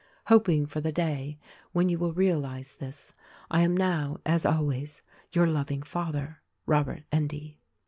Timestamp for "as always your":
4.25-5.45